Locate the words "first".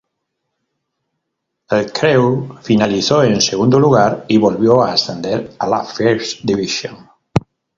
5.83-6.39